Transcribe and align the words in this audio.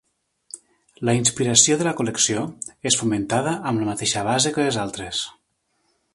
La 1.09 1.13
inspiració 1.17 1.77
de 1.81 1.85
la 1.87 1.93
col·lecció 1.99 2.47
és 2.91 2.99
fomentada 3.03 3.55
amb 3.73 3.83
la 3.85 3.93
mateixa 3.93 4.27
base 4.31 4.55
que 4.57 4.67
les 4.69 4.81
altres. 4.87 5.23